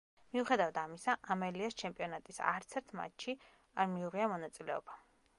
[0.35, 3.35] მიუხედავად ამისა, ამელიას, ჩემპიონატის არცერთ მატჩში
[3.83, 4.97] არ მიუღია მონაწილეობა.